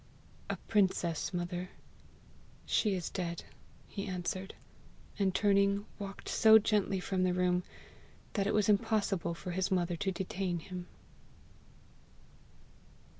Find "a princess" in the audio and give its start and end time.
0.49-1.31